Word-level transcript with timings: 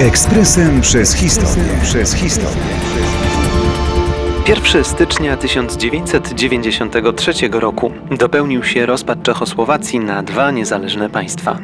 Ekspresem 0.00 0.80
przez 0.80 1.14
historię. 1.14 1.64
Przez 1.82 2.14
historię. 2.14 2.62
1 4.48 4.84
stycznia 4.84 5.36
1993 5.36 7.32
roku 7.52 7.92
dopełnił 8.18 8.64
się 8.64 8.86
rozpad 8.86 9.22
Czechosłowacji 9.22 10.00
na 10.00 10.22
dwa 10.22 10.50
niezależne 10.50 11.10
państwa. 11.10 11.58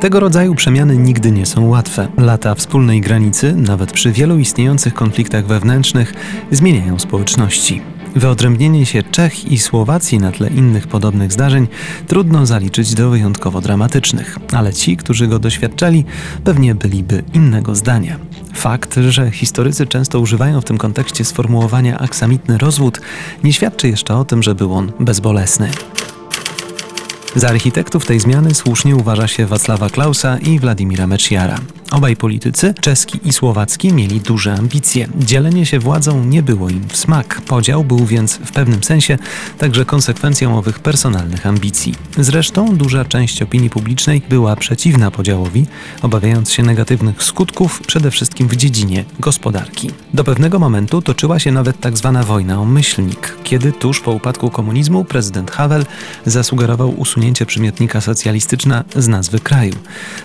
Tego 0.00 0.20
rodzaju 0.20 0.54
przemiany 0.54 0.96
nigdy 0.96 1.30
nie 1.30 1.46
są 1.46 1.68
łatwe. 1.68 2.08
Lata 2.18 2.54
wspólnej 2.54 3.00
granicy, 3.00 3.54
nawet 3.56 3.92
przy 3.92 4.12
wielu 4.12 4.38
istniejących 4.38 4.94
konfliktach 4.94 5.46
wewnętrznych, 5.46 6.14
zmieniają 6.50 6.98
społeczności. 6.98 7.93
Wyodrębnienie 8.16 8.86
się 8.86 9.02
Czech 9.02 9.52
i 9.52 9.58
Słowacji 9.58 10.18
na 10.18 10.32
tle 10.32 10.48
innych 10.48 10.86
podobnych 10.86 11.32
zdarzeń 11.32 11.66
trudno 12.06 12.46
zaliczyć 12.46 12.94
do 12.94 13.10
wyjątkowo 13.10 13.60
dramatycznych, 13.60 14.38
ale 14.52 14.72
ci, 14.72 14.96
którzy 14.96 15.26
go 15.26 15.38
doświadczali, 15.38 16.04
pewnie 16.44 16.74
byliby 16.74 17.22
innego 17.32 17.74
zdania. 17.74 18.18
Fakt, 18.54 18.94
że 19.08 19.30
historycy 19.30 19.86
często 19.86 20.20
używają 20.20 20.60
w 20.60 20.64
tym 20.64 20.78
kontekście 20.78 21.24
sformułowania 21.24 21.98
aksamitny 21.98 22.58
rozwód, 22.58 23.00
nie 23.44 23.52
świadczy 23.52 23.88
jeszcze 23.88 24.16
o 24.16 24.24
tym, 24.24 24.42
że 24.42 24.54
był 24.54 24.74
on 24.74 24.92
bezbolesny. 25.00 25.70
Za 27.36 27.48
architektów 27.48 28.06
tej 28.06 28.20
zmiany 28.20 28.54
słusznie 28.54 28.96
uważa 28.96 29.28
się 29.28 29.46
Wacława 29.46 29.90
Klausa 29.90 30.38
i 30.38 30.58
Władimira 30.58 31.06
Mecziara. 31.06 31.58
Obaj 31.94 32.16
politycy, 32.16 32.74
czeski 32.80 33.20
i 33.24 33.32
słowacki, 33.32 33.92
mieli 33.92 34.20
duże 34.20 34.54
ambicje. 34.54 35.08
Dzielenie 35.18 35.66
się 35.66 35.78
władzą 35.78 36.24
nie 36.24 36.42
było 36.42 36.70
im 36.70 36.88
w 36.88 36.96
smak. 36.96 37.40
Podział 37.40 37.84
był 37.84 38.06
więc 38.06 38.36
w 38.36 38.52
pewnym 38.52 38.84
sensie 38.84 39.18
także 39.58 39.84
konsekwencją 39.84 40.58
owych 40.58 40.78
personalnych 40.78 41.46
ambicji. 41.46 41.94
Zresztą 42.18 42.76
duża 42.76 43.04
część 43.04 43.42
opinii 43.42 43.70
publicznej 43.70 44.22
była 44.28 44.56
przeciwna 44.56 45.10
podziałowi, 45.10 45.66
obawiając 46.02 46.52
się 46.52 46.62
negatywnych 46.62 47.22
skutków 47.22 47.82
przede 47.86 48.10
wszystkim 48.10 48.48
w 48.48 48.56
dziedzinie 48.56 49.04
gospodarki. 49.20 49.90
Do 50.14 50.24
pewnego 50.24 50.58
momentu 50.58 51.02
toczyła 51.02 51.38
się 51.38 51.52
nawet 51.52 51.80
tak 51.80 51.98
zwana 51.98 52.22
wojna 52.22 52.60
o 52.60 52.64
myślnik, 52.64 53.36
kiedy 53.44 53.72
tuż 53.72 54.00
po 54.00 54.12
upadku 54.12 54.50
komunizmu 54.50 55.04
prezydent 55.04 55.50
Havel 55.50 55.84
zasugerował 56.26 57.00
usunięcie 57.00 57.46
przymiotnika 57.46 58.00
socjalistyczna 58.00 58.84
z 58.96 59.08
nazwy 59.08 59.38
kraju. 59.38 59.74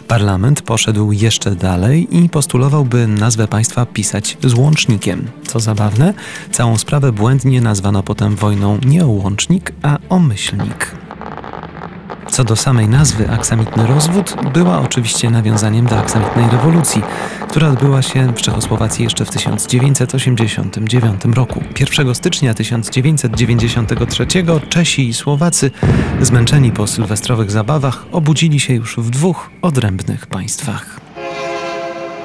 Parlament 0.08 0.61
poszedł 0.61 1.11
jeszcze 1.11 1.58
dalej 1.59 2.17
i 2.23 2.29
postulował, 2.29 2.85
by 2.85 3.07
nazwę 3.07 3.47
państwa 3.47 3.85
pisać 3.85 4.38
z 4.43 4.53
łącznikiem. 4.53 5.27
Co 5.47 5.59
zabawne, 5.59 6.13
całą 6.52 6.77
sprawę 6.77 7.11
błędnie 7.11 7.61
nazwano 7.61 8.03
potem 8.03 8.35
wojną 8.35 8.77
nie 8.85 9.05
o 9.05 9.07
łącznik, 9.07 9.71
a 9.81 9.97
o 10.09 10.19
myślnik. 10.19 10.95
Co 12.31 12.43
do 12.43 12.55
samej 12.55 12.87
nazwy 12.87 13.30
aksamitny 13.30 13.87
rozwód, 13.87 14.35
była 14.53 14.81
oczywiście 14.81 15.30
nawiązaniem 15.30 15.85
do 15.85 15.99
aksamitnej 15.99 16.49
rewolucji, 16.49 17.02
która 17.49 17.69
odbyła 17.69 18.02
się 18.02 18.33
w 18.33 18.41
Czechosłowacji 18.41 19.03
jeszcze 19.03 19.25
w 19.25 19.30
1989 19.30 21.21
roku. 21.35 21.63
1 21.80 22.15
stycznia 22.15 22.53
1993 22.53 24.27
Czesi 24.69 25.07
i 25.07 25.13
Słowacy, 25.13 25.71
zmęczeni 26.21 26.71
po 26.71 26.87
sylwestrowych 26.87 27.52
zabawach, 27.52 28.05
obudzili 28.11 28.59
się 28.59 28.73
już 28.73 28.97
w 28.97 29.09
dwóch 29.09 29.49
odrębnych 29.61 30.27
państwach. 30.27 31.08